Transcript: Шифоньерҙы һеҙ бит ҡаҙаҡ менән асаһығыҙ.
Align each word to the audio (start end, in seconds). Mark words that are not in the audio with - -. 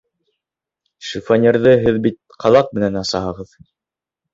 Шифоньерҙы 1.11 1.75
һеҙ 1.85 2.03
бит 2.09 2.21
ҡаҙаҡ 2.47 2.77
менән 2.79 3.03
асаһығыҙ. 3.07 3.59